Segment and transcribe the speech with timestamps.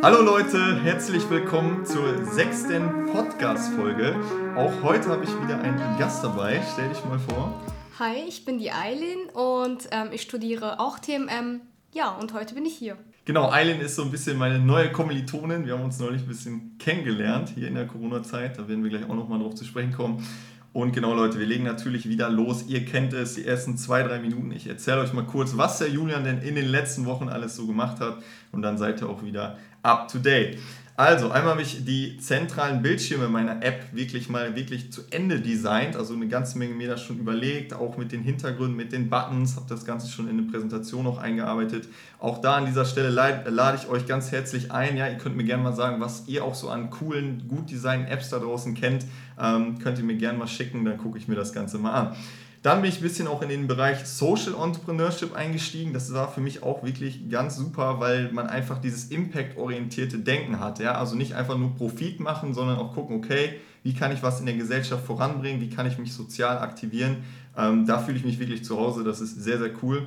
[0.00, 4.14] Hallo Leute, herzlich willkommen zur sechsten Podcast-Folge.
[4.54, 6.62] Auch heute habe ich wieder einen Gast dabei.
[6.72, 7.60] Stell dich mal vor.
[7.98, 11.62] Hi, ich bin die Eileen und ähm, ich studiere auch TMM.
[11.92, 12.96] Ja, und heute bin ich hier.
[13.24, 15.66] Genau, Eileen ist so ein bisschen meine neue Kommilitonin.
[15.66, 18.56] Wir haben uns neulich ein bisschen kennengelernt hier in der Corona-Zeit.
[18.56, 20.24] Da werden wir gleich auch nochmal drauf zu sprechen kommen.
[20.72, 22.64] Und genau, Leute, wir legen natürlich wieder los.
[22.68, 24.52] Ihr kennt es, die ersten zwei, drei Minuten.
[24.52, 27.66] Ich erzähle euch mal kurz, was der Julian denn in den letzten Wochen alles so
[27.66, 28.18] gemacht hat.
[28.52, 30.58] Und dann seid ihr auch wieder up to date.
[30.98, 35.94] Also, einmal habe ich die zentralen Bildschirme meiner App wirklich mal wirklich zu Ende designt.
[35.94, 39.54] Also eine ganze Menge mir das schon überlegt, auch mit den Hintergründen, mit den Buttons,
[39.54, 41.88] habe das Ganze schon in eine Präsentation noch eingearbeitet.
[42.18, 44.96] Auch da an dieser Stelle lade ich euch ganz herzlich ein.
[44.96, 48.10] Ja, ihr könnt mir gerne mal sagen, was ihr auch so an coolen, gut designten
[48.10, 49.04] Apps da draußen kennt.
[49.40, 52.16] Ähm, könnt ihr mir gerne mal schicken, dann gucke ich mir das Ganze mal an.
[52.62, 55.92] Dann bin ich ein bisschen auch in den Bereich Social Entrepreneurship eingestiegen.
[55.92, 60.80] Das war für mich auch wirklich ganz super, weil man einfach dieses impact-orientierte Denken hat.
[60.80, 60.94] Ja?
[60.94, 64.46] Also nicht einfach nur Profit machen, sondern auch gucken, okay, wie kann ich was in
[64.46, 67.18] der Gesellschaft voranbringen, wie kann ich mich sozial aktivieren.
[67.56, 70.06] Ähm, da fühle ich mich wirklich zu Hause, das ist sehr, sehr cool.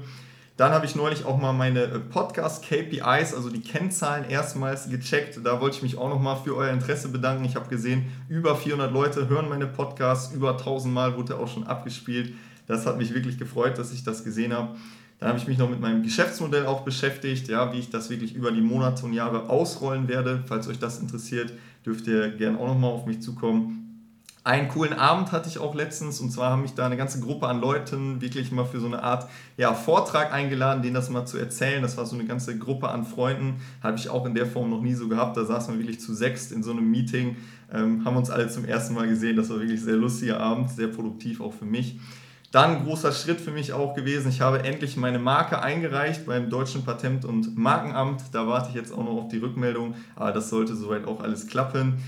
[0.61, 5.39] Dann habe ich neulich auch mal meine äh, Podcast-KPIs, also die Kennzahlen erstmals gecheckt.
[5.43, 7.45] Da wollte ich mich auch nochmal für euer Interesse bedanken.
[7.45, 11.47] Ich habe gesehen, über 400 Leute hören meine Podcasts, über 1000 Mal wurde er auch
[11.47, 12.35] schon abgespielt.
[12.67, 14.75] Das hat mich wirklich gefreut, dass ich das gesehen habe.
[15.17, 18.35] Dann habe ich mich noch mit meinem Geschäftsmodell auch beschäftigt, ja, wie ich das wirklich
[18.35, 20.43] über die Monate und Jahre ausrollen werde.
[20.45, 21.51] Falls euch das interessiert,
[21.87, 23.90] dürft ihr gerne auch nochmal auf mich zukommen.
[24.43, 27.47] Einen coolen Abend hatte ich auch letztens und zwar haben mich da eine ganze Gruppe
[27.47, 31.37] an Leuten wirklich mal für so eine Art ja, Vortrag eingeladen, denen das mal zu
[31.37, 31.83] erzählen.
[31.83, 34.81] Das war so eine ganze Gruppe an Freunden, habe ich auch in der Form noch
[34.81, 35.37] nie so gehabt.
[35.37, 37.37] Da saßen wir wirklich zu sechst in so einem Meeting,
[37.71, 39.35] ähm, haben uns alle zum ersten Mal gesehen.
[39.35, 41.99] Das war wirklich sehr lustiger Abend, sehr produktiv auch für mich.
[42.51, 44.29] Dann ein großer Schritt für mich auch gewesen.
[44.29, 48.23] Ich habe endlich meine Marke eingereicht beim Deutschen Patent- und Markenamt.
[48.33, 51.45] Da warte ich jetzt auch noch auf die Rückmeldung, aber das sollte soweit auch alles
[51.45, 51.99] klappen.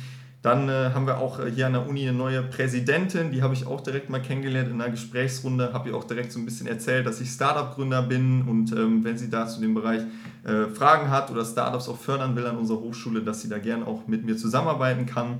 [0.43, 3.53] Dann äh, haben wir auch äh, hier an der Uni eine neue Präsidentin, die habe
[3.53, 6.67] ich auch direkt mal kennengelernt in einer Gesprächsrunde, habe ihr auch direkt so ein bisschen
[6.67, 10.01] erzählt, dass ich Startup-Gründer bin und ähm, wenn sie da zu dem Bereich
[10.43, 13.87] äh, Fragen hat oder Startups auch fördern will an unserer Hochschule, dass sie da gerne
[13.87, 15.39] auch mit mir zusammenarbeiten kann.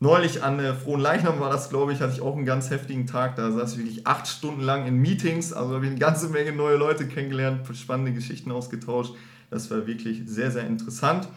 [0.00, 3.06] Neulich an äh, Frohen Leichnam war das, glaube ich, hatte ich auch einen ganz heftigen
[3.06, 3.36] Tag.
[3.36, 5.52] Da saß ich wirklich acht Stunden lang in Meetings.
[5.52, 9.14] Also habe ich eine ganze Menge neue Leute kennengelernt, spannende Geschichten ausgetauscht.
[9.50, 11.28] Das war wirklich sehr, sehr interessant.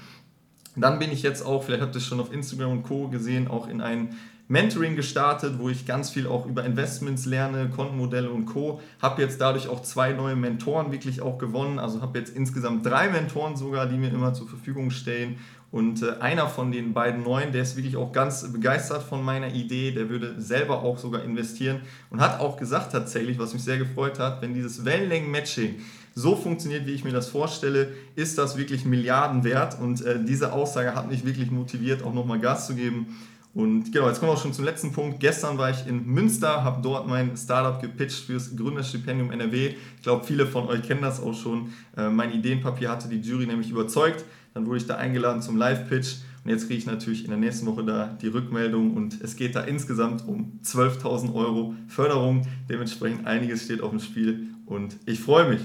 [0.75, 3.07] Dann bin ich jetzt auch, vielleicht habt ihr es schon auf Instagram und Co.
[3.07, 4.15] gesehen, auch in ein
[4.47, 8.79] Mentoring gestartet, wo ich ganz viel auch über Investments lerne, Kontenmodelle und Co.
[9.01, 11.79] Habe jetzt dadurch auch zwei neue Mentoren wirklich auch gewonnen.
[11.79, 15.37] Also habe jetzt insgesamt drei Mentoren sogar, die mir immer zur Verfügung stehen.
[15.71, 19.53] Und äh, einer von den beiden neuen, der ist wirklich auch ganz begeistert von meiner
[19.53, 21.81] Idee, der würde selber auch sogar investieren
[22.11, 25.75] und hat auch gesagt tatsächlich, was mich sehr gefreut hat, wenn dieses Wellenlängen-Matching
[26.15, 29.77] so funktioniert, wie ich mir das vorstelle, ist das wirklich Milliarden wert.
[29.79, 33.07] Und äh, diese Aussage hat mich wirklich motiviert, auch nochmal Gas zu geben.
[33.53, 35.19] Und genau, jetzt kommen wir auch schon zum letzten Punkt.
[35.19, 39.75] Gestern war ich in Münster, habe dort mein Startup gepitcht fürs Gründerstipendium NRW.
[39.97, 41.73] Ich glaube, viele von euch kennen das auch schon.
[41.97, 44.23] Äh, mein Ideenpapier hatte die Jury nämlich überzeugt.
[44.53, 46.15] Dann wurde ich da eingeladen zum Live-Pitch.
[46.45, 49.55] Und jetzt kriege ich natürlich in der nächsten Woche da die Rückmeldung und es geht
[49.55, 52.45] da insgesamt um 12.000 Euro Förderung.
[52.69, 55.61] Dementsprechend einiges steht auf dem Spiel und ich freue mich.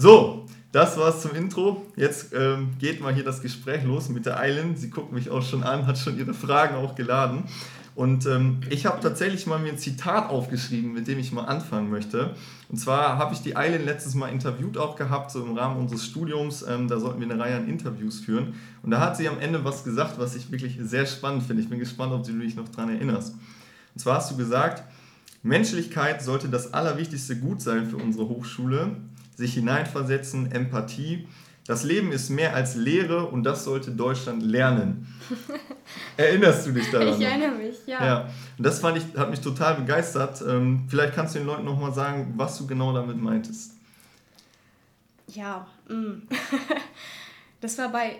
[0.00, 1.84] So, das war's zum Intro.
[1.96, 4.76] Jetzt ähm, geht mal hier das Gespräch los mit der Eilen.
[4.76, 7.42] Sie guckt mich auch schon an, hat schon ihre Fragen auch geladen.
[7.96, 11.90] Und ähm, ich habe tatsächlich mal mir ein Zitat aufgeschrieben, mit dem ich mal anfangen
[11.90, 12.36] möchte.
[12.68, 16.04] Und zwar habe ich die Eilen letztes Mal interviewt auch gehabt, so im Rahmen unseres
[16.04, 16.62] Studiums.
[16.62, 18.54] Ähm, da sollten wir eine Reihe an Interviews führen.
[18.84, 21.60] Und da hat sie am Ende was gesagt, was ich wirklich sehr spannend finde.
[21.60, 23.34] Ich bin gespannt, ob du dich noch daran erinnerst.
[23.96, 24.84] Und zwar hast du gesagt,
[25.42, 28.92] Menschlichkeit sollte das allerwichtigste Gut sein für unsere Hochschule
[29.38, 31.28] sich hineinversetzen, Empathie.
[31.64, 35.06] Das Leben ist mehr als Lehre und das sollte Deutschland lernen.
[36.16, 37.20] Erinnerst du dich daran?
[37.20, 38.04] Ich erinnere mich, ja.
[38.04, 38.30] ja.
[38.56, 40.42] Und das fand ich, hat mich total begeistert.
[40.42, 43.74] Ähm, vielleicht kannst du den Leuten nochmal sagen, was du genau damit meintest.
[45.28, 46.26] Ja, mm.
[47.60, 48.16] das war bei,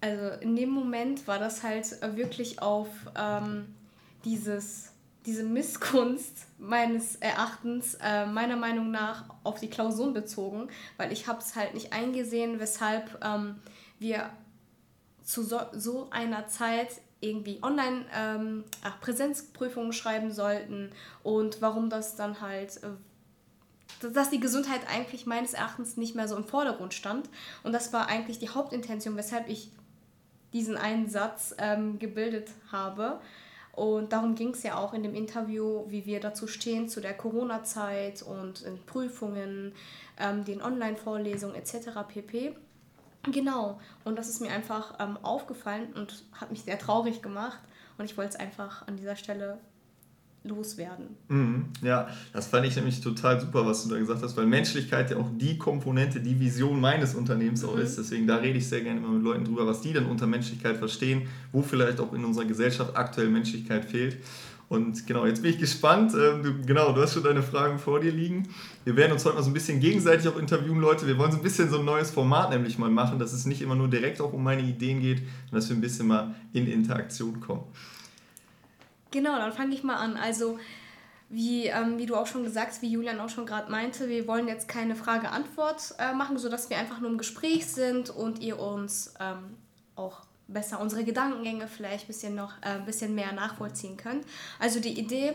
[0.00, 3.66] also in dem Moment war das halt wirklich auf ähm,
[4.24, 4.91] dieses
[5.26, 11.38] diese Missgunst meines Erachtens, äh, meiner Meinung nach, auf die Klausuren bezogen, weil ich habe
[11.38, 13.56] es halt nicht eingesehen, weshalb ähm,
[13.98, 14.30] wir
[15.22, 16.88] zu so, so, einer Zeit
[17.20, 20.90] irgendwie online ähm, ach, Präsenzprüfungen schreiben sollten
[21.22, 26.36] und warum das dann halt, äh, dass die Gesundheit eigentlich meines Erachtens nicht mehr so
[26.36, 27.28] im Vordergrund stand.
[27.62, 29.70] Und das war eigentlich die Hauptintention, weshalb ich
[30.52, 33.20] diesen einen Satz ähm, gebildet habe.
[33.72, 37.14] Und darum ging es ja auch in dem Interview, wie wir dazu stehen zu der
[37.14, 39.72] Corona-Zeit und in Prüfungen,
[40.18, 41.88] ähm, den Online-Vorlesungen etc.
[42.06, 42.54] pp.
[43.30, 47.60] Genau, und das ist mir einfach ähm, aufgefallen und hat mich sehr traurig gemacht.
[47.96, 49.58] Und ich wollte es einfach an dieser Stelle
[50.44, 51.06] loswerden.
[51.28, 55.10] Mhm, ja, das fand ich nämlich total super, was du da gesagt hast, weil Menschlichkeit
[55.10, 57.82] ja auch die Komponente, die Vision meines Unternehmens auch mhm.
[57.82, 57.98] ist.
[57.98, 60.76] Deswegen da rede ich sehr gerne immer mit Leuten drüber, was die denn unter Menschlichkeit
[60.76, 64.16] verstehen, wo vielleicht auch in unserer Gesellschaft aktuell Menschlichkeit fehlt.
[64.72, 66.14] Und genau, jetzt bin ich gespannt.
[66.14, 68.48] Ähm, du, genau, du hast schon deine Fragen vor dir liegen.
[68.84, 71.06] Wir werden uns heute mal so ein bisschen gegenseitig auch interviewen, Leute.
[71.06, 73.60] Wir wollen so ein bisschen so ein neues Format nämlich mal machen, dass es nicht
[73.60, 76.66] immer nur direkt auch um meine Ideen geht, sondern dass wir ein bisschen mal in
[76.66, 77.64] Interaktion kommen.
[79.12, 80.16] Genau, dann fange ich mal an.
[80.16, 80.58] Also,
[81.28, 84.26] wie, ähm, wie du auch schon gesagt hast, wie Julian auch schon gerade meinte, wir
[84.26, 88.58] wollen jetzt keine Frage-Antwort äh, machen, sodass wir einfach nur im Gespräch sind und ihr
[88.58, 89.56] uns ähm,
[89.94, 94.26] auch besser unsere Gedankengänge vielleicht ein bisschen noch äh, ein bisschen mehr nachvollziehen könnt.
[94.58, 95.34] Also die Idee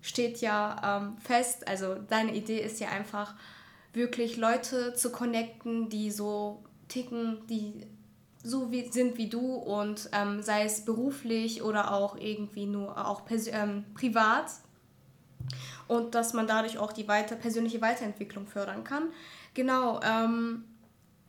[0.00, 3.34] steht ja ähm, fest, also deine Idee ist ja einfach
[3.92, 7.86] wirklich Leute zu connecten, die so ticken, die
[8.44, 13.22] so wie, sind wie du und ähm, sei es beruflich oder auch irgendwie nur auch
[13.30, 14.50] ähm, privat
[15.88, 19.10] und dass man dadurch auch die weiter persönliche Weiterentwicklung fördern kann.
[19.54, 20.64] Genau, ähm,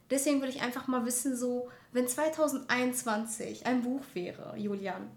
[0.10, 5.10] deswegen will ich einfach mal wissen, so wenn 2021 ein Buch wäre, Julian,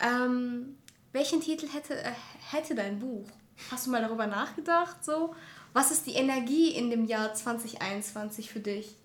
[0.00, 0.78] ähm,
[1.12, 2.12] welchen Titel hätte, äh,
[2.50, 3.28] hätte dein Buch?
[3.70, 5.04] Hast du mal darüber nachgedacht?
[5.04, 5.34] So?
[5.74, 8.96] Was ist die Energie in dem Jahr 2021 für dich?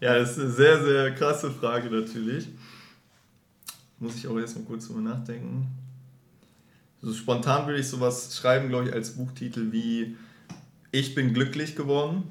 [0.00, 2.48] Ja, das ist eine sehr, sehr krasse Frage natürlich.
[3.98, 5.66] Muss ich auch erstmal kurz drüber nachdenken.
[7.02, 10.16] So spontan würde ich sowas schreiben, glaube ich, als Buchtitel wie
[10.92, 12.24] Ich bin glücklich geworden.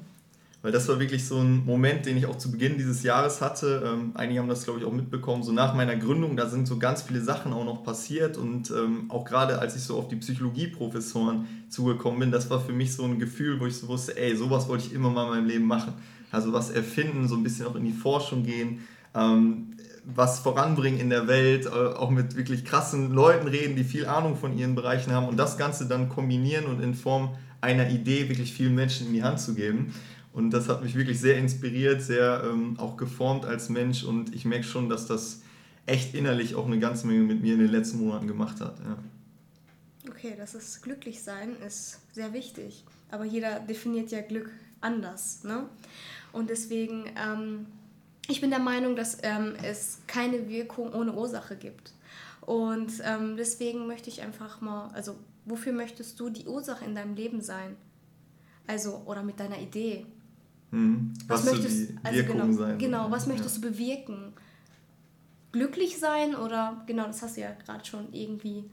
[0.60, 3.82] Weil das war wirklich so ein Moment, den ich auch zu Beginn dieses Jahres hatte.
[3.86, 5.44] Ähm, einige haben das, glaube ich, auch mitbekommen.
[5.44, 8.36] So nach meiner Gründung, da sind so ganz viele Sachen auch noch passiert.
[8.36, 12.72] Und ähm, auch gerade als ich so auf die Psychologieprofessoren zugekommen bin, das war für
[12.72, 15.30] mich so ein Gefühl, wo ich so wusste, ey, sowas wollte ich immer mal in
[15.30, 15.94] meinem Leben machen.
[16.32, 18.80] Also was erfinden, so ein bisschen auch in die Forschung gehen.
[19.14, 24.06] Ähm, was voranbringen in der Welt, äh, auch mit wirklich krassen Leuten reden, die viel
[24.06, 28.28] Ahnung von ihren Bereichen haben und das Ganze dann kombinieren und in Form einer Idee
[28.28, 29.92] wirklich vielen Menschen in die Hand zu geben.
[30.32, 34.04] Und das hat mich wirklich sehr inspiriert, sehr ähm, auch geformt als Mensch.
[34.04, 35.42] Und ich merke schon, dass das
[35.86, 38.78] echt innerlich auch eine ganze Menge mit mir in den letzten Monaten gemacht hat.
[38.80, 38.98] Ja.
[40.08, 42.84] Okay, das ist glücklich sein ist sehr wichtig.
[43.10, 45.44] Aber jeder definiert ja Glück anders.
[45.44, 45.68] Ne?
[46.32, 47.66] Und deswegen, ähm,
[48.28, 51.92] ich bin der Meinung, dass ähm, es keine Wirkung ohne Ursache gibt.
[52.42, 57.14] Und ähm, deswegen möchte ich einfach mal, also wofür möchtest du die Ursache in deinem
[57.14, 57.76] Leben sein?
[58.66, 60.06] Also, oder mit deiner Idee.
[60.70, 61.14] Hm.
[61.26, 62.78] Was, was möchtest, die also Wirkung genau, sein?
[62.78, 63.62] Genau, was möchtest ja.
[63.62, 64.32] du bewirken?
[65.52, 68.64] Glücklich sein oder, genau, das hast du ja gerade schon irgendwie.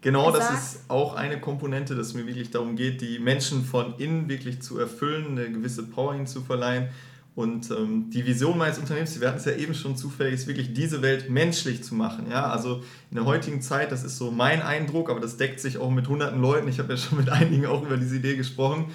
[0.00, 0.52] Genau, gesagt.
[0.52, 4.62] das ist auch eine Komponente, dass mir wirklich darum geht, die Menschen von innen wirklich
[4.62, 6.88] zu erfüllen, eine gewisse Power ihnen zu verleihen.
[7.34, 10.72] Und ähm, die Vision meines Unternehmens, wir hatten es ja eben schon zufällig, ist wirklich
[10.72, 12.30] diese Welt menschlich zu machen.
[12.30, 12.50] Ja?
[12.50, 15.90] Also in der heutigen Zeit, das ist so mein Eindruck, aber das deckt sich auch
[15.90, 16.68] mit hunderten Leuten.
[16.68, 18.86] Ich habe ja schon mit einigen auch über diese Idee gesprochen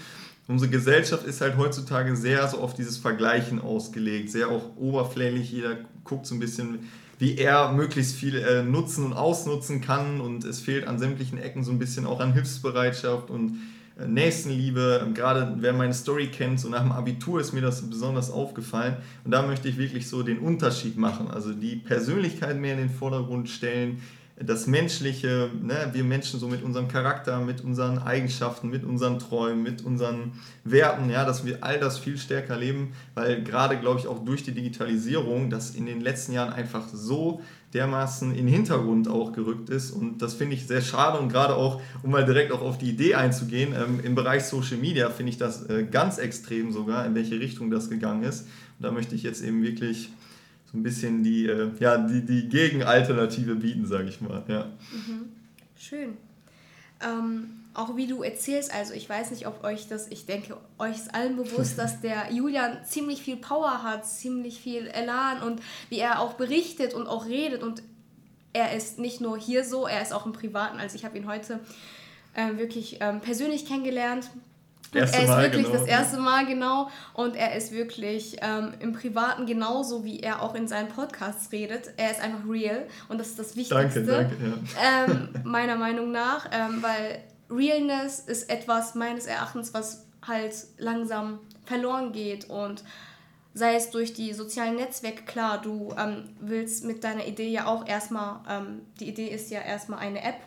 [0.47, 5.51] unsere Gesellschaft ist halt heutzutage sehr so auf dieses Vergleichen ausgelegt, sehr auch oberflächlich.
[5.51, 6.79] Jeder guckt so ein bisschen,
[7.19, 11.63] wie er möglichst viel äh, nutzen und ausnutzen kann und es fehlt an sämtlichen Ecken
[11.63, 13.59] so ein bisschen auch an Hilfsbereitschaft und
[13.99, 15.07] äh, Nächstenliebe.
[15.13, 19.31] Gerade wer meine Story kennt, so nach dem Abitur ist mir das besonders aufgefallen und
[19.31, 23.49] da möchte ich wirklich so den Unterschied machen, also die Persönlichkeit mehr in den Vordergrund
[23.49, 24.01] stellen,
[24.43, 29.61] das Menschliche, ne, wir Menschen so mit unserem Charakter, mit unseren Eigenschaften, mit unseren Träumen,
[29.61, 30.33] mit unseren
[30.63, 34.43] Werten, ja, dass wir all das viel stärker leben, weil gerade, glaube ich, auch durch
[34.43, 37.41] die Digitalisierung das in den letzten Jahren einfach so
[37.73, 39.91] dermaßen in den Hintergrund auch gerückt ist.
[39.91, 41.19] Und das finde ich sehr schade.
[41.19, 44.77] Und gerade auch, um mal direkt auch auf die Idee einzugehen, ähm, im Bereich Social
[44.77, 48.41] Media finde ich das äh, ganz extrem sogar, in welche Richtung das gegangen ist.
[48.41, 50.09] Und da möchte ich jetzt eben wirklich
[50.71, 54.43] so ein bisschen die, äh, ja, die, die Gegenalternative bieten, sage ich mal.
[54.47, 54.65] Ja.
[54.91, 55.31] Mhm.
[55.77, 56.17] Schön.
[57.01, 60.95] Ähm, auch wie du erzählst, also ich weiß nicht, ob euch das, ich denke, euch
[60.95, 65.99] ist allen bewusst, dass der Julian ziemlich viel Power hat, ziemlich viel Elan und wie
[65.99, 67.81] er auch berichtet und auch redet und
[68.53, 71.25] er ist nicht nur hier so, er ist auch im Privaten, also ich habe ihn
[71.27, 71.61] heute
[72.33, 74.29] äh, wirklich ähm, persönlich kennengelernt,
[74.93, 75.77] Erste er ist Mal, wirklich genau.
[75.77, 76.89] das erste Mal, genau.
[77.13, 81.93] Und er ist wirklich ähm, im Privaten genauso, wie er auch in seinen Podcasts redet.
[81.97, 84.03] Er ist einfach real und das ist das Wichtigste.
[84.03, 85.05] Danke, danke, ja.
[85.05, 92.11] ähm, meiner Meinung nach, ähm, weil Realness ist etwas meines Erachtens, was halt langsam verloren
[92.11, 92.83] geht und
[93.53, 97.85] sei es durch die sozialen Netzwerke, klar, du ähm, willst mit deiner Idee ja auch
[97.85, 100.39] erstmal, ähm, die Idee ist ja erstmal eine App,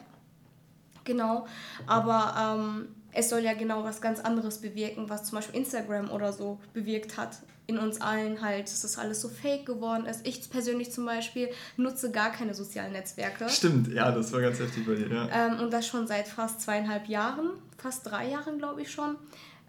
[1.05, 1.47] genau,
[1.87, 6.33] aber ähm, es soll ja genau was ganz anderes bewirken, was zum Beispiel Instagram oder
[6.33, 10.27] so bewirkt hat in uns allen halt, dass das alles so fake geworden ist.
[10.27, 13.49] Ich persönlich zum Beispiel nutze gar keine sozialen Netzwerke.
[13.49, 15.29] Stimmt, ja, das war ganz heftig bei dir, ja.
[15.33, 19.17] Ähm, und das schon seit fast zweieinhalb Jahren, fast drei Jahren, glaube ich schon.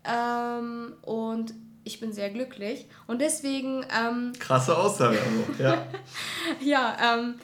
[0.03, 1.53] Ähm, und
[1.85, 2.87] ich bin sehr glücklich.
[3.07, 3.85] Und deswegen.
[3.97, 5.87] Ähm, Krasse Aussage, also, ja.
[6.59, 7.35] ja, ähm,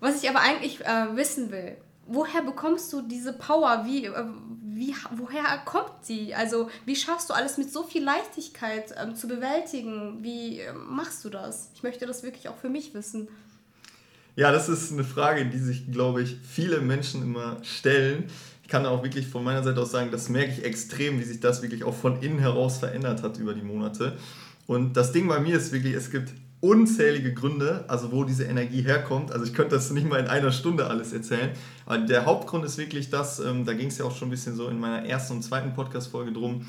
[0.00, 3.84] was ich aber eigentlich äh, wissen will, woher bekommst du diese Power?
[3.86, 4.24] Wie, äh,
[4.74, 6.34] wie, woher kommt sie?
[6.34, 10.22] Also, wie schaffst du alles mit so viel Leichtigkeit ähm, zu bewältigen?
[10.22, 11.70] Wie äh, machst du das?
[11.74, 13.28] Ich möchte das wirklich auch für mich wissen.
[14.36, 18.24] Ja, das ist eine Frage, die sich, glaube ich, viele Menschen immer stellen.
[18.62, 21.38] Ich kann auch wirklich von meiner Seite aus sagen, das merke ich extrem, wie sich
[21.38, 24.16] das wirklich auch von innen heraus verändert hat über die Monate.
[24.66, 26.32] Und das Ding bei mir ist wirklich, es gibt
[26.64, 29.30] unzählige Gründe, also wo diese Energie herkommt.
[29.30, 31.50] Also ich könnte das nicht mal in einer Stunde alles erzählen.
[31.84, 34.56] Aber der Hauptgrund ist wirklich das, ähm, da ging es ja auch schon ein bisschen
[34.56, 36.66] so in meiner ersten und zweiten Podcast-Folge drum,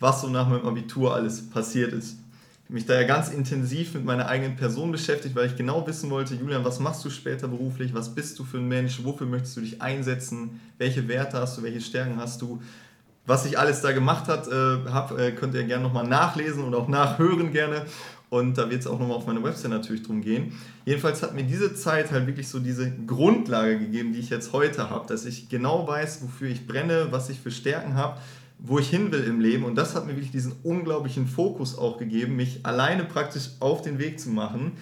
[0.00, 2.14] was so nach meinem Abitur alles passiert ist.
[2.14, 5.86] Ich habe mich da ja ganz intensiv mit meiner eigenen Person beschäftigt, weil ich genau
[5.86, 9.28] wissen wollte, Julian, was machst du später beruflich, was bist du für ein Mensch, wofür
[9.28, 12.60] möchtest du dich einsetzen, welche Werte hast du, welche Stärken hast du.
[13.26, 16.74] Was ich alles da gemacht hat, äh, hab, äh, könnt ihr gerne nochmal nachlesen und
[16.74, 17.86] auch nachhören gerne.
[18.28, 20.52] Und da wird es auch nochmal auf meiner Website natürlich drum gehen.
[20.84, 24.90] Jedenfalls hat mir diese Zeit halt wirklich so diese Grundlage gegeben, die ich jetzt heute
[24.90, 28.18] habe, dass ich genau weiß, wofür ich brenne, was ich für Stärken habe,
[28.58, 29.64] wo ich hin will im Leben.
[29.64, 33.98] Und das hat mir wirklich diesen unglaublichen Fokus auch gegeben, mich alleine praktisch auf den
[33.98, 34.72] Weg zu machen,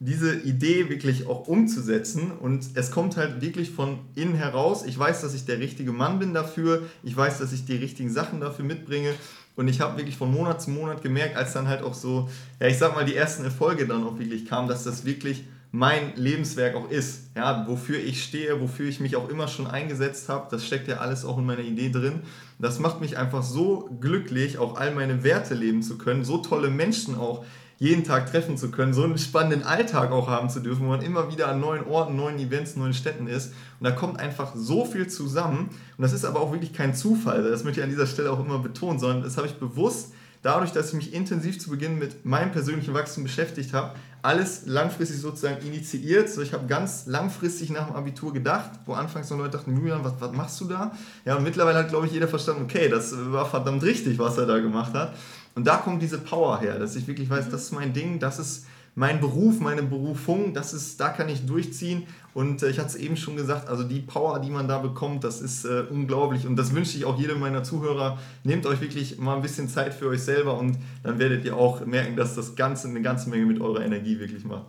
[0.00, 2.30] diese Idee wirklich auch umzusetzen.
[2.30, 4.84] Und es kommt halt wirklich von innen heraus.
[4.84, 6.82] Ich weiß, dass ich der richtige Mann bin dafür.
[7.02, 9.12] Ich weiß, dass ich die richtigen Sachen dafür mitbringe.
[9.56, 12.28] Und ich habe wirklich von Monat zu Monat gemerkt, als dann halt auch so,
[12.60, 16.14] ja, ich sag mal, die ersten Erfolge dann auch wirklich kamen, dass das wirklich mein
[16.14, 17.30] Lebenswerk auch ist.
[17.34, 20.98] Ja, wofür ich stehe, wofür ich mich auch immer schon eingesetzt habe, das steckt ja
[20.98, 22.20] alles auch in meiner Idee drin.
[22.60, 26.70] Das macht mich einfach so glücklich, auch all meine Werte leben zu können, so tolle
[26.70, 27.44] Menschen auch
[27.78, 31.02] jeden Tag treffen zu können, so einen spannenden Alltag auch haben zu dürfen, wo man
[31.02, 33.52] immer wieder an neuen Orten, neuen Events, neuen Städten ist.
[33.80, 35.70] Und da kommt einfach so viel zusammen.
[35.96, 37.42] Und das ist aber auch wirklich kein Zufall.
[37.42, 40.12] Das möchte ich an dieser Stelle auch immer betonen, sondern das habe ich bewusst
[40.42, 45.20] dadurch, dass ich mich intensiv zu Beginn mit meinem persönlichen Wachstum beschäftigt habe, alles langfristig
[45.20, 46.30] sozusagen initiiert.
[46.30, 50.02] So, ich habe ganz langfristig nach dem Abitur gedacht, wo anfangs noch Leute dachten, Julian,
[50.02, 50.92] was, was machst du da?
[51.26, 54.46] Ja, und mittlerweile hat, glaube ich, jeder verstanden, okay, das war verdammt richtig, was er
[54.46, 55.14] da gemacht hat.
[55.54, 58.38] Und da kommt diese Power her, dass ich wirklich weiß, das ist mein Ding, das
[58.38, 58.64] ist
[58.94, 62.06] mein Beruf, meine Berufung, das ist, da kann ich durchziehen.
[62.34, 65.22] Und äh, ich hatte es eben schon gesagt, also die Power, die man da bekommt,
[65.24, 66.46] das ist äh, unglaublich.
[66.46, 68.18] Und das wünsche ich auch jedem meiner Zuhörer.
[68.42, 71.86] Nehmt euch wirklich mal ein bisschen Zeit für euch selber und dann werdet ihr auch
[71.86, 74.66] merken, dass das Ganze eine ganze Menge mit eurer Energie wirklich macht.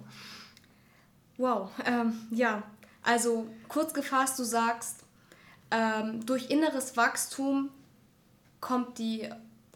[1.37, 2.63] Wow, ähm, ja,
[3.03, 5.03] also kurz gefasst, du sagst,
[5.71, 7.69] ähm, durch inneres Wachstum
[8.61, 9.27] kommt die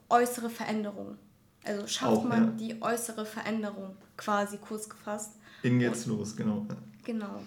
[0.09, 1.17] äußere Veränderung.
[1.63, 2.51] Also schafft Auch, man ja.
[2.51, 5.33] die äußere Veränderung, quasi kurz gefasst.
[5.63, 6.65] Innen geht's Und, los, genau.
[7.03, 7.41] Genau.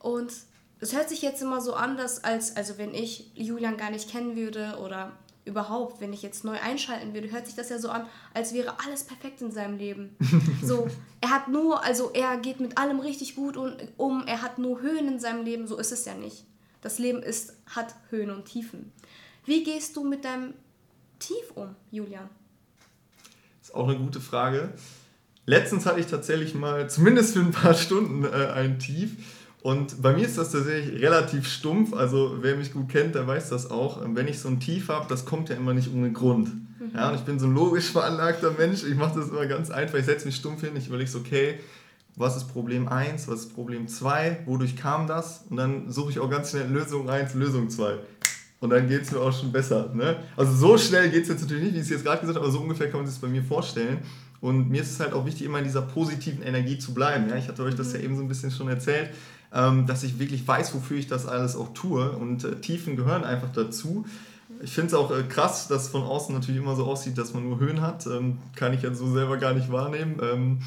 [0.00, 0.32] Und
[0.80, 4.34] es hört sich jetzt immer so anders, als also wenn ich Julian gar nicht kennen
[4.34, 5.12] würde oder
[5.44, 8.74] überhaupt, wenn ich jetzt neu einschalten würde, hört sich das ja so an, als wäre
[8.84, 10.16] alles perfekt in seinem Leben.
[10.62, 10.88] so,
[11.20, 13.56] er hat nur, also er geht mit allem richtig gut
[13.96, 16.44] um, er hat nur Höhen in seinem Leben, so ist es ja nicht.
[16.82, 18.92] Das Leben ist, hat Höhen und Tiefen.
[19.44, 20.54] Wie gehst du mit deinem
[21.18, 22.28] Tief um, Julian?
[23.60, 24.72] Das ist auch eine gute Frage.
[25.46, 29.16] Letztens hatte ich tatsächlich mal, zumindest für ein paar Stunden, äh, ein Tief.
[29.62, 31.92] Und bei mir ist das tatsächlich relativ stumpf.
[31.92, 34.00] Also wer mich gut kennt, der weiß das auch.
[34.14, 36.48] Wenn ich so ein Tief habe, das kommt ja immer nicht ohne Grund.
[36.80, 36.92] Mhm.
[36.94, 38.84] Ja, und ich bin so ein logisch veranlagter Mensch.
[38.84, 39.98] Ich mache das immer ganz einfach.
[39.98, 40.72] Ich setze mich stumpf hin.
[40.76, 41.58] Ich überlege so, okay,
[42.16, 45.44] was ist Problem 1, was ist Problem 2, wodurch kam das?
[45.48, 47.98] Und dann suche ich auch ganz schnell Lösung 1, Lösung 2
[48.60, 49.90] und dann geht es mir auch schon besser.
[49.94, 50.16] Ne?
[50.36, 52.44] Also so schnell geht es jetzt natürlich nicht, wie ich es jetzt gerade gesagt habe,
[52.44, 53.98] aber so ungefähr kann man sich das bei mir vorstellen.
[54.40, 57.28] Und mir ist es halt auch wichtig, immer in dieser positiven Energie zu bleiben.
[57.28, 57.36] Ja?
[57.36, 59.10] Ich hatte euch das ja eben so ein bisschen schon erzählt,
[59.52, 62.12] ähm, dass ich wirklich weiß, wofür ich das alles auch tue.
[62.12, 64.04] Und äh, Tiefen gehören einfach dazu.
[64.62, 67.44] Ich finde es auch äh, krass, dass von außen natürlich immer so aussieht, dass man
[67.48, 68.06] nur Höhen hat.
[68.06, 70.20] Ähm, kann ich jetzt so selber gar nicht wahrnehmen.
[70.22, 70.58] Ähm,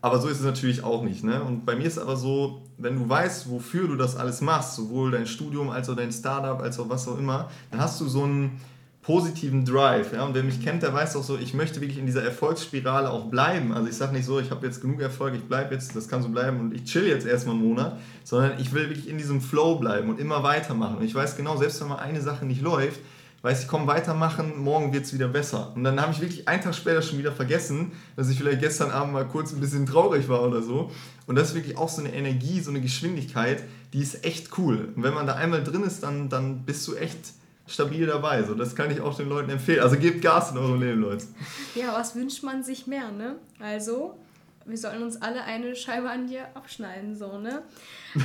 [0.00, 1.22] aber so ist es natürlich auch nicht.
[1.22, 1.42] Ne?
[1.42, 5.12] Und bei mir ist aber so, wenn du weißt, wofür du das alles machst, sowohl
[5.12, 8.24] dein Studium als auch dein Startup, als auch was auch immer, dann hast du so
[8.24, 8.60] einen
[9.02, 10.12] positiven Drive.
[10.12, 10.24] Ja?
[10.24, 13.26] Und wer mich kennt, der weiß auch so, ich möchte wirklich in dieser Erfolgsspirale auch
[13.26, 13.72] bleiben.
[13.72, 16.22] Also ich sage nicht so, ich habe jetzt genug Erfolg, ich bleibe jetzt, das kann
[16.22, 19.40] so bleiben und ich chill jetzt erstmal einen Monat, sondern ich will wirklich in diesem
[19.40, 20.98] Flow bleiben und immer weitermachen.
[20.98, 23.00] Und ich weiß genau, selbst wenn mal eine Sache nicht läuft,
[23.42, 25.72] weiß ich, komm, weitermachen, morgen wird es wieder besser.
[25.74, 28.92] Und dann habe ich wirklich einen Tag später schon wieder vergessen, dass ich vielleicht gestern
[28.92, 30.92] Abend mal kurz ein bisschen traurig war oder so.
[31.26, 34.90] Und das ist wirklich auch so eine Energie, so eine Geschwindigkeit, die ist echt cool.
[34.94, 37.18] Und wenn man da einmal drin ist, dann, dann bist du echt
[37.66, 38.42] stabil dabei.
[38.42, 39.80] So, das kann ich auch den Leuten empfehlen.
[39.80, 41.26] Also gebt Gas in eurem Leben, Leute.
[41.74, 43.36] Ja, was wünscht man sich mehr, ne?
[43.58, 44.18] Also,
[44.66, 47.62] wir sollen uns alle eine Scheibe an dir abschneiden, so, ne?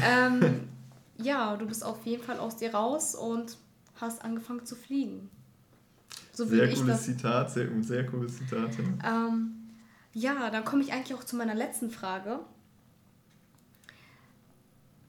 [0.03, 0.67] ähm,
[1.17, 3.58] ja, du bist auf jeden Fall aus dir raus und
[3.96, 5.29] hast angefangen zu fliegen.
[6.34, 8.70] So sehr cooles Zitat, sehr, sehr cooles Zitat.
[8.77, 9.56] Ja, ähm,
[10.13, 12.41] ja dann komme ich eigentlich auch zu meiner letzten Frage.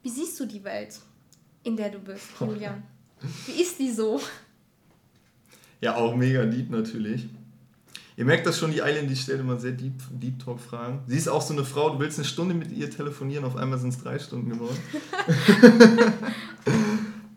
[0.01, 0.99] Wie siehst du die Welt,
[1.63, 2.83] in der du bist, Julian?
[3.45, 4.21] Wie ist die so?
[5.81, 7.27] Ja, auch mega deep natürlich.
[8.19, 10.99] Ihr merkt das schon, die Island, die stellt immer sehr Deep, Deep Talk-Fragen.
[11.07, 13.79] Sie ist auch so eine Frau, du willst eine Stunde mit ihr telefonieren, auf einmal
[13.79, 14.77] sind es drei Stunden geworden.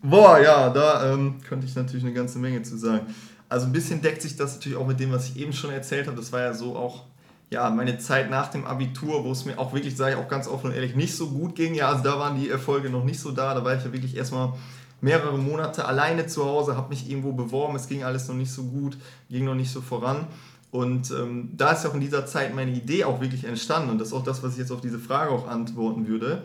[0.03, 3.07] Boah, ja, da ähm, könnte ich natürlich eine ganze Menge zu sagen.
[3.49, 6.09] Also ein bisschen deckt sich das natürlich auch mit dem, was ich eben schon erzählt
[6.09, 6.17] habe.
[6.17, 7.05] Das war ja so auch
[7.51, 10.49] ja, meine Zeit nach dem Abitur, wo es mir auch wirklich, sage ich auch ganz
[10.49, 11.75] offen und ehrlich, nicht so gut ging.
[11.75, 13.55] Ja, also da waren die Erfolge noch nicht so da.
[13.55, 14.55] Da war ich ja wirklich erstmal
[15.03, 17.77] mehrere Monate alleine zu Hause, habe mich irgendwo beworben.
[17.77, 18.97] Es ging alles noch nicht so gut,
[19.29, 20.29] ging noch nicht so voran.
[20.71, 23.91] Und ähm, da ist ja auch in dieser Zeit meine Idee auch wirklich entstanden.
[23.91, 26.45] Und das ist auch das, was ich jetzt auf diese Frage auch antworten würde.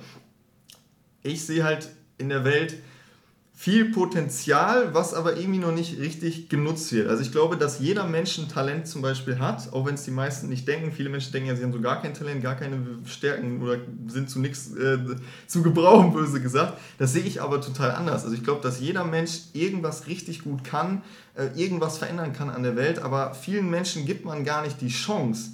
[1.24, 2.76] Ich sehe halt in der Welt
[3.60, 7.10] viel Potenzial, was aber irgendwie noch nicht richtig genutzt wird.
[7.10, 10.12] Also ich glaube, dass jeder Mensch ein Talent zum Beispiel hat, auch wenn es die
[10.12, 10.92] meisten nicht denken.
[10.92, 14.30] Viele Menschen denken ja, sie haben so gar kein Talent, gar keine Stärken oder sind
[14.30, 15.00] zu nichts äh,
[15.48, 16.78] zu gebrauchen, böse gesagt.
[17.00, 18.26] Das sehe ich aber total anders.
[18.26, 21.02] Also ich glaube, dass jeder Mensch irgendwas richtig gut kann,
[21.34, 24.90] äh, irgendwas verändern kann an der Welt, aber vielen Menschen gibt man gar nicht die
[24.90, 25.54] Chance,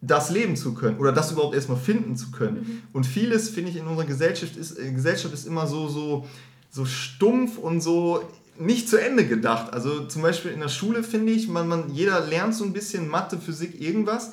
[0.00, 2.56] das leben zu können oder das überhaupt erstmal finden zu können.
[2.56, 2.82] Mhm.
[2.92, 6.26] Und vieles, finde ich, in unserer Gesellschaft ist, äh, Gesellschaft ist immer so, so
[6.70, 8.22] so stumpf und so
[8.58, 9.72] nicht zu Ende gedacht.
[9.72, 13.08] Also zum Beispiel in der Schule finde ich, man, man, jeder lernt so ein bisschen
[13.08, 14.32] Mathe, Physik, irgendwas,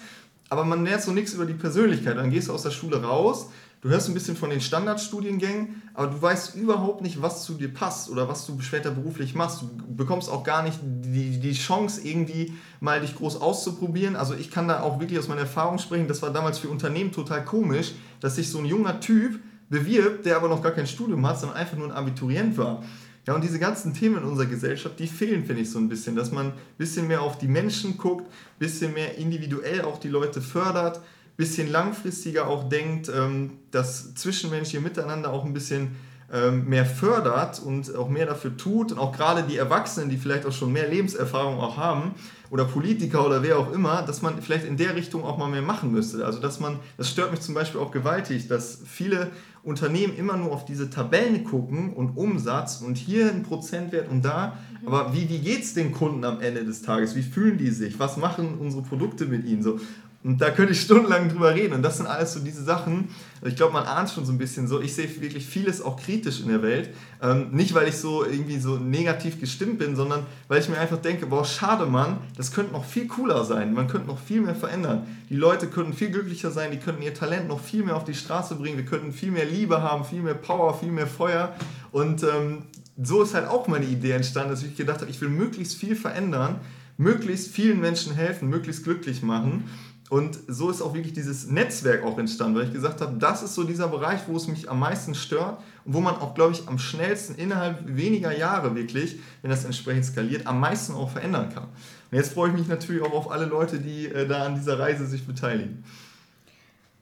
[0.49, 2.17] aber man lernt so nichts über die Persönlichkeit.
[2.17, 3.49] Dann gehst du aus der Schule raus,
[3.81, 7.73] du hörst ein bisschen von den Standardstudiengängen, aber du weißt überhaupt nicht, was zu dir
[7.73, 9.61] passt oder was du später beruflich machst.
[9.61, 14.15] Du bekommst auch gar nicht die, die Chance, irgendwie mal dich groß auszuprobieren.
[14.15, 17.11] Also ich kann da auch wirklich aus meiner Erfahrung sprechen, das war damals für Unternehmen
[17.11, 21.25] total komisch, dass sich so ein junger Typ bewirbt, der aber noch gar kein Studium
[21.27, 22.83] hat, sondern einfach nur ein Abiturient war.
[23.25, 26.15] Ja, und diese ganzen Themen in unserer Gesellschaft, die fehlen, finde ich, so ein bisschen,
[26.15, 30.09] dass man ein bisschen mehr auf die Menschen guckt, ein bisschen mehr individuell auch die
[30.09, 35.95] Leute fördert, ein bisschen langfristiger auch denkt, ähm, das zwischenmenschliche Miteinander auch ein bisschen
[36.33, 40.45] ähm, mehr fördert und auch mehr dafür tut und auch gerade die Erwachsenen, die vielleicht
[40.45, 42.15] auch schon mehr Lebenserfahrung auch haben
[42.49, 45.61] oder Politiker oder wer auch immer, dass man vielleicht in der Richtung auch mal mehr
[45.61, 46.25] machen müsste.
[46.25, 49.31] Also dass man, das stört mich zum Beispiel auch gewaltig, dass viele
[49.63, 54.57] Unternehmen immer nur auf diese Tabellen gucken und Umsatz und hier ein Prozentwert und da.
[54.81, 54.87] Mhm.
[54.87, 57.15] Aber wie, wie geht es den Kunden am Ende des Tages?
[57.15, 57.97] Wie fühlen die sich?
[57.97, 59.63] Was machen unsere Produkte mit ihnen?
[59.63, 59.79] So,
[60.23, 61.73] und da könnte ich stundenlang drüber reden.
[61.73, 63.09] Und das sind alles so diese Sachen.
[63.43, 64.79] Ich glaube, man ahnt schon so ein bisschen so.
[64.79, 66.91] Ich sehe wirklich vieles auch kritisch in der Welt.
[67.21, 70.99] Ähm, nicht, weil ich so irgendwie so negativ gestimmt bin, sondern weil ich mir einfach
[70.99, 73.73] denke, boah, schade, Mann, das könnte noch viel cooler sein.
[73.73, 75.05] Man könnte noch viel mehr verändern.
[75.29, 78.15] Die Leute könnten viel glücklicher sein, die könnten ihr Talent noch viel mehr auf die
[78.15, 78.77] Straße bringen.
[78.77, 81.53] Wir könnten viel mehr Liebe haben, viel mehr Power, viel mehr Feuer.
[81.91, 82.63] Und ähm,
[83.01, 85.97] so ist halt auch meine Idee entstanden, dass ich gedacht habe, ich will möglichst viel
[85.97, 86.61] verändern,
[86.97, 89.65] möglichst vielen Menschen helfen, möglichst glücklich machen.
[90.09, 93.55] Und so ist auch wirklich dieses Netzwerk auch entstanden, weil ich gesagt habe, das ist
[93.55, 96.67] so dieser Bereich, wo es mich am meisten stört und wo man auch, glaube ich,
[96.67, 101.63] am schnellsten innerhalb weniger Jahre wirklich, wenn das entsprechend skaliert, am meisten auch verändern kann.
[101.63, 104.77] Und jetzt freue ich mich natürlich auch auf alle Leute, die äh, da an dieser
[104.77, 105.83] Reise sich beteiligen.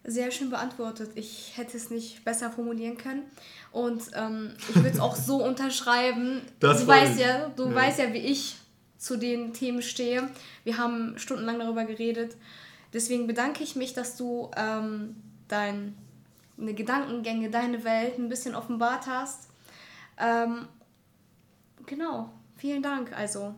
[0.03, 1.11] Sehr schön beantwortet.
[1.15, 3.23] Ich hätte es nicht besser formulieren können.
[3.71, 6.41] Und ähm, ich würde es auch so unterschreiben.
[6.59, 7.75] Das du weißt ja, du ja.
[7.75, 8.55] weißt ja, wie ich
[8.97, 10.29] zu den Themen stehe.
[10.63, 12.35] Wir haben stundenlang darüber geredet.
[12.93, 15.15] Deswegen bedanke ich mich, dass du ähm,
[15.47, 15.93] deine
[16.57, 19.47] Gedankengänge, deine Welt ein bisschen offenbart hast.
[20.17, 20.67] Ähm,
[21.85, 23.13] genau, vielen Dank.
[23.17, 23.55] Also.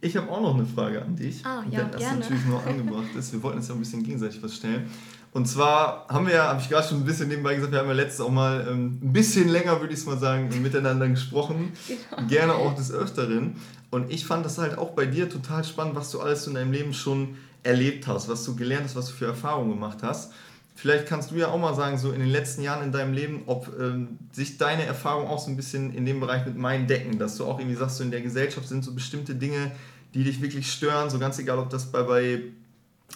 [0.00, 1.44] Ich habe auch noch eine Frage an dich.
[1.44, 2.20] Ah, ja, wenn das gerne.
[2.20, 3.32] natürlich nur angebracht ist.
[3.32, 4.90] Wir wollten uns ja ein bisschen gegenseitig was stellen.
[5.32, 7.86] Und zwar haben wir ja, habe ich gerade schon ein bisschen nebenbei gesagt, wir haben
[7.86, 11.72] ja letztes auch mal ähm, ein bisschen länger, würde ich es mal sagen, miteinander gesprochen.
[11.86, 12.26] Genau.
[12.28, 13.56] Gerne auch des Öfteren.
[13.90, 16.72] Und ich fand das halt auch bei dir total spannend, was du alles in deinem
[16.72, 20.32] Leben schon erlebt hast, was du gelernt hast, was du für Erfahrungen gemacht hast.
[20.74, 23.42] Vielleicht kannst du ja auch mal sagen, so in den letzten Jahren in deinem Leben,
[23.46, 27.18] ob ähm, sich deine Erfahrungen auch so ein bisschen in dem Bereich mit meinen decken,
[27.18, 29.72] dass du auch irgendwie sagst, so in der Gesellschaft sind so bestimmte Dinge,
[30.14, 32.42] die dich wirklich stören, so ganz egal, ob das bei, bei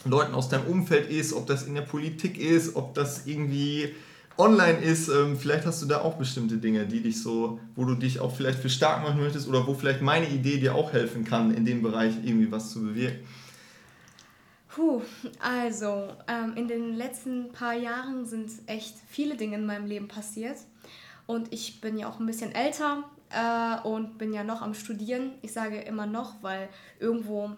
[0.05, 3.95] Leuten aus deinem Umfeld ist, ob das in der Politik ist, ob das irgendwie
[4.37, 5.09] online ist.
[5.09, 8.35] Ähm, vielleicht hast du da auch bestimmte Dinge, die dich so, wo du dich auch
[8.35, 11.65] vielleicht für stark machen möchtest oder wo vielleicht meine Idee dir auch helfen kann, in
[11.65, 13.21] dem Bereich irgendwie was zu bewirken.
[14.75, 15.03] Puh,
[15.39, 20.57] also ähm, in den letzten paar Jahren sind echt viele Dinge in meinem Leben passiert.
[21.27, 23.05] Und ich bin ja auch ein bisschen älter.
[23.31, 25.33] äh, und bin ja noch am Studieren.
[25.43, 26.69] Ich sage immer noch, weil
[27.01, 27.51] irgendwo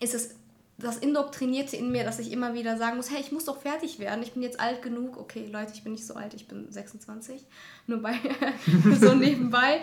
[0.00, 0.34] ist es
[0.78, 3.98] das Indoktrinierte in mir, dass ich immer wieder sagen muss, hey, ich muss doch fertig
[3.98, 5.16] werden, ich bin jetzt alt genug.
[5.16, 7.44] Okay, Leute, ich bin nicht so alt, ich bin 26,
[7.88, 8.14] nur bei
[9.00, 9.80] so nebenbei.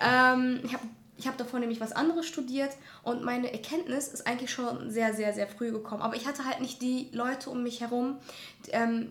[0.00, 0.84] Ähm, ich habe
[1.16, 2.70] ich habe davor nämlich was anderes studiert
[3.02, 6.02] und meine Erkenntnis ist eigentlich schon sehr, sehr, sehr früh gekommen.
[6.02, 8.18] Aber ich hatte halt nicht die Leute um mich herum,
[8.70, 9.10] ähm,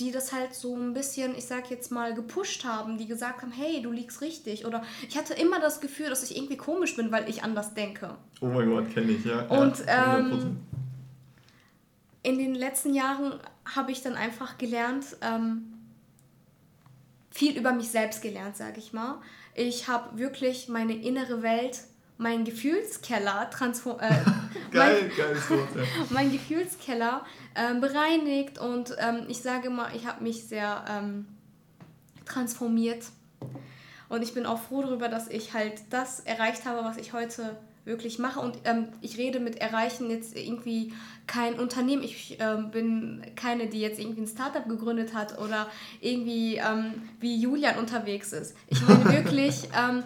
[0.00, 3.52] die das halt so ein bisschen, ich sag jetzt mal, gepusht haben, die gesagt haben,
[3.52, 4.66] hey, du liegst richtig.
[4.66, 8.16] Oder ich hatte immer das Gefühl, dass ich irgendwie komisch bin, weil ich anders denke.
[8.40, 9.42] Oh mein Gott, kenne ich, ja.
[9.46, 10.58] Und ja, ähm,
[12.24, 13.38] in den letzten Jahren
[13.72, 15.74] habe ich dann einfach gelernt, ähm,
[17.30, 19.20] viel über mich selbst gelernt, sage ich mal.
[19.54, 21.80] Ich habe wirklich meine innere Welt
[22.16, 24.08] mein Gefühlskeller transform äh,
[24.70, 25.82] Geil, mein, geiles Wort, ja.
[26.10, 31.26] mein Gefühlskeller äh, bereinigt und ähm, ich sage mal, ich habe mich sehr ähm,
[32.24, 33.04] transformiert
[34.08, 37.56] und ich bin auch froh darüber, dass ich halt das erreicht habe, was ich heute
[37.84, 40.92] wirklich mache und ähm, ich rede mit erreichen jetzt irgendwie
[41.26, 42.02] kein Unternehmen.
[42.02, 45.68] Ich ähm, bin keine, die jetzt irgendwie ein Startup gegründet hat oder
[46.00, 48.56] irgendwie ähm, wie Julian unterwegs ist.
[48.68, 50.02] Ich meine wirklich ähm,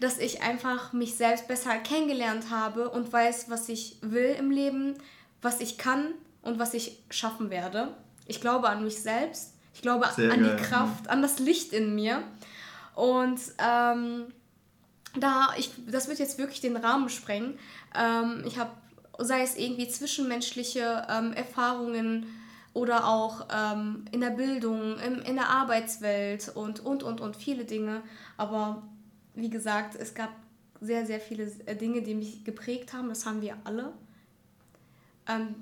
[0.00, 4.94] dass ich einfach mich selbst besser kennengelernt habe und weiß, was ich will im Leben,
[5.42, 7.94] was ich kann und was ich schaffen werde.
[8.26, 10.56] Ich glaube an mich selbst, ich glaube Sehr an geil.
[10.56, 12.22] die Kraft, an das Licht in mir.
[12.94, 14.26] Und ähm,
[15.18, 17.58] da, ich, das wird jetzt wirklich den Rahmen sprengen.
[17.94, 18.70] Ähm, ich habe,
[19.18, 22.26] sei es irgendwie zwischenmenschliche ähm, Erfahrungen
[22.74, 27.64] oder auch ähm, in der Bildung, im, in der Arbeitswelt und, und, und, und viele
[27.64, 28.02] Dinge.
[28.36, 28.82] Aber
[29.34, 30.30] wie gesagt, es gab
[30.80, 33.08] sehr, sehr viele äh, Dinge, die mich geprägt haben.
[33.08, 33.92] Das haben wir alle.
[35.26, 35.54] Ähm,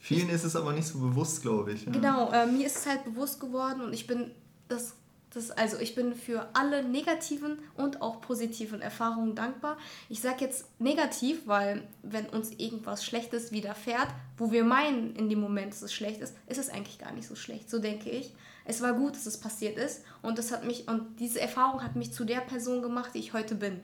[0.00, 1.84] Vielen ist es aber nicht so bewusst, glaube ich.
[1.84, 1.92] Ja.
[1.92, 4.30] Genau, äh, mir ist es halt bewusst geworden und ich bin
[4.68, 4.94] das,
[5.36, 9.76] das, also ich bin für alle negativen und auch positiven Erfahrungen dankbar.
[10.08, 15.40] Ich sage jetzt negativ, weil wenn uns irgendwas Schlechtes widerfährt, wo wir meinen in dem
[15.40, 17.70] Moment, dass es schlecht ist, ist es eigentlich gar nicht so schlecht.
[17.70, 18.32] So denke ich
[18.66, 21.96] es war gut, dass es passiert ist und das hat mich und diese Erfahrung hat
[21.96, 23.80] mich zu der Person gemacht, die ich heute bin.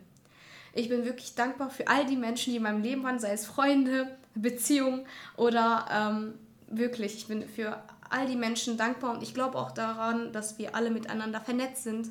[0.75, 3.47] Ich bin wirklich dankbar für all die Menschen, die in meinem Leben waren, sei es
[3.47, 6.35] Freunde, Beziehungen oder ähm,
[6.69, 10.75] wirklich, ich bin für all die Menschen dankbar und ich glaube auch daran, dass wir
[10.75, 12.09] alle miteinander vernetzt sind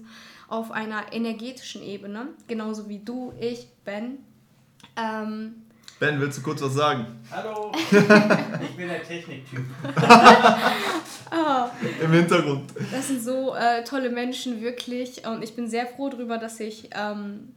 [0.48, 4.20] auf einer energetischen Ebene, genauso wie du, ich, Ben.
[4.98, 5.64] Ähm,
[6.02, 7.06] Ben, willst du kurz was sagen?
[7.30, 9.60] Hallo, ich bin der Techniktyp.
[11.32, 11.70] oh,
[12.04, 12.72] Im Hintergrund.
[12.92, 15.28] Das sind so äh, tolle Menschen, wirklich.
[15.28, 17.54] Und ich bin sehr froh darüber, dass ich ähm,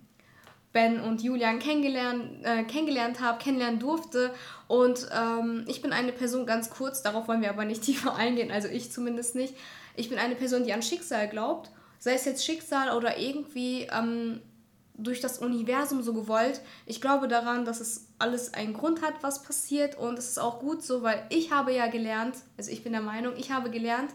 [0.74, 4.34] Ben und Julian kennengelernt, äh, kennengelernt habe, kennenlernen durfte.
[4.68, 8.50] Und ähm, ich bin eine Person, ganz kurz, darauf wollen wir aber nicht tiefer eingehen,
[8.50, 9.54] also ich zumindest nicht.
[9.96, 11.70] Ich bin eine Person, die an Schicksal glaubt.
[12.00, 14.42] Sei es jetzt Schicksal oder irgendwie ähm,
[14.96, 16.60] durch das Universum so gewollt.
[16.87, 20.58] Ich glaube daran, dass es alles einen Grund hat, was passiert und es ist auch
[20.58, 24.10] gut so, weil ich habe ja gelernt, also ich bin der Meinung, ich habe gelernt,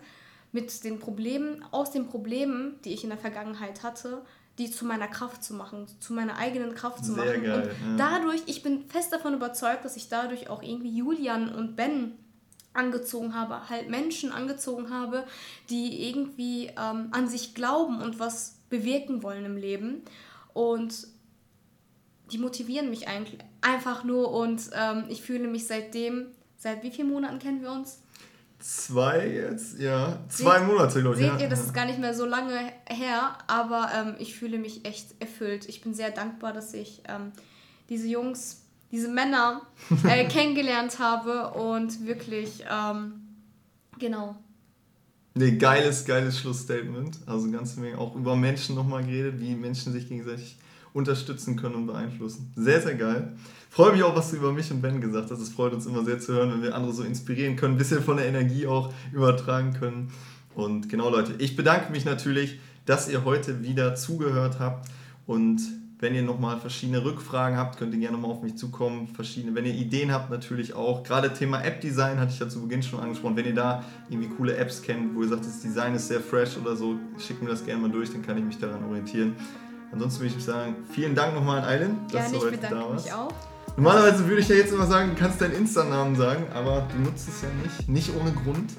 [0.51, 4.23] mit den Problemen, aus den Problemen, die ich in der Vergangenheit hatte,
[4.59, 7.43] die zu meiner Kraft zu machen, zu meiner eigenen Kraft zu Sehr machen.
[7.43, 8.09] Geil, und ja.
[8.19, 12.11] dadurch, ich bin fest davon überzeugt, dass ich dadurch auch irgendwie Julian und Ben
[12.73, 15.25] angezogen habe, halt Menschen angezogen habe,
[15.69, 20.03] die irgendwie ähm, an sich glauben und was bewirken wollen im Leben.
[20.53, 21.07] Und
[22.31, 27.09] die motivieren mich eigentlich einfach nur und ähm, ich fühle mich seitdem, seit wie vielen
[27.09, 28.01] Monaten kennen wir uns?
[28.59, 30.19] Zwei jetzt, ja.
[30.27, 31.21] Zwei seht, Monate, glaube ich.
[31.21, 31.39] Seht ja.
[31.39, 35.15] ihr, das ist gar nicht mehr so lange her, aber ähm, ich fühle mich echt
[35.21, 35.67] erfüllt.
[35.69, 37.31] Ich bin sehr dankbar, dass ich ähm,
[37.87, 39.61] diese Jungs, diese Männer
[40.03, 43.21] äh, kennengelernt habe und wirklich, ähm,
[43.97, 44.35] genau.
[45.35, 47.17] Nee, geiles, geiles Schlussstatement.
[47.25, 50.57] Also ganz Menge auch über Menschen nochmal geredet, wie Menschen sich gegenseitig
[50.93, 52.51] unterstützen können und beeinflussen.
[52.55, 53.35] Sehr, sehr geil.
[53.69, 55.39] Freue mich auch, was du über mich und Ben gesagt hast.
[55.39, 58.01] Es freut uns immer sehr zu hören, wenn wir andere so inspirieren können, ein bisschen
[58.01, 60.11] von der Energie auch übertragen können.
[60.55, 64.89] Und genau, Leute, ich bedanke mich natürlich, dass ihr heute wieder zugehört habt
[65.27, 65.61] und
[66.01, 69.09] wenn ihr nochmal verschiedene Rückfragen habt, könnt ihr gerne mal auf mich zukommen.
[69.09, 71.03] Verschiedene, wenn ihr Ideen habt, natürlich auch.
[71.03, 73.35] Gerade Thema App-Design hatte ich ja zu Beginn schon angesprochen.
[73.35, 76.55] Wenn ihr da irgendwie coole Apps kennt, wo ihr sagt, das Design ist sehr fresh
[76.55, 79.35] oder so, schickt mir das gerne mal durch, dann kann ich mich daran orientieren.
[79.91, 83.05] Ansonsten würde ich sagen, vielen Dank nochmal an Eilen, dass du heute da warst.
[83.05, 83.33] Mich auch.
[83.75, 87.29] Normalerweise würde ich ja jetzt immer sagen, du kannst deinen Insta-Namen sagen, aber du nutzt
[87.29, 88.71] es ja nicht, nicht ohne Grund.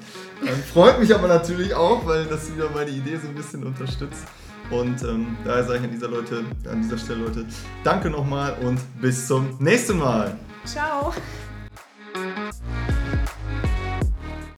[0.45, 4.25] Ähm, freut mich aber natürlich auch, weil das wieder meine Idee so ein bisschen unterstützt.
[4.69, 7.45] Und ähm, daher sage ich an dieser, Leute, an dieser Stelle, Leute,
[7.83, 10.37] danke nochmal und bis zum nächsten Mal.
[10.65, 11.13] Ciao.